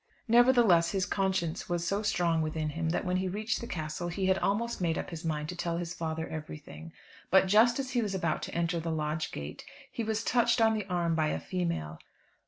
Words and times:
Nevertheless, 0.27 0.93
his 0.93 1.05
conscience 1.05 1.69
was 1.69 1.85
so 1.85 2.01
strong 2.01 2.41
within 2.41 2.69
him, 2.69 2.89
that 2.89 3.05
when 3.05 3.17
he 3.17 3.27
reached 3.27 3.61
the 3.61 3.67
Castle 3.67 4.07
he 4.07 4.25
had 4.25 4.39
almost 4.39 4.81
made 4.81 4.97
up 4.97 5.11
his 5.11 5.23
mind 5.23 5.47
to 5.49 5.55
tell 5.55 5.77
his 5.77 5.93
father 5.93 6.27
everything. 6.27 6.91
But 7.29 7.45
just 7.45 7.77
as 7.77 7.91
he 7.91 8.01
was 8.01 8.15
about 8.15 8.41
to 8.41 8.55
enter 8.55 8.79
the 8.79 8.89
Lodge 8.89 9.31
gate, 9.31 9.63
he 9.91 10.03
was 10.03 10.23
touched 10.23 10.59
on 10.59 10.73
the 10.73 10.87
arm 10.87 11.13
by 11.13 11.27
a 11.27 11.39
female. 11.39 11.99